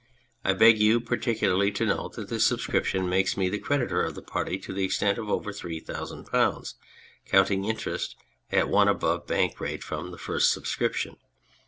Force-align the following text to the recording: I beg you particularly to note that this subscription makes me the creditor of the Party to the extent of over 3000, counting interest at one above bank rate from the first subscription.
I 0.43 0.53
beg 0.53 0.79
you 0.79 0.99
particularly 0.99 1.71
to 1.73 1.85
note 1.85 2.13
that 2.13 2.27
this 2.27 2.43
subscription 2.43 3.07
makes 3.07 3.37
me 3.37 3.49
the 3.49 3.59
creditor 3.59 4.01
of 4.01 4.15
the 4.15 4.23
Party 4.23 4.57
to 4.57 4.73
the 4.73 4.83
extent 4.83 5.19
of 5.19 5.29
over 5.29 5.53
3000, 5.53 6.27
counting 7.27 7.65
interest 7.65 8.15
at 8.51 8.67
one 8.67 8.87
above 8.87 9.27
bank 9.27 9.59
rate 9.59 9.83
from 9.83 10.09
the 10.09 10.17
first 10.17 10.51
subscription. 10.51 11.17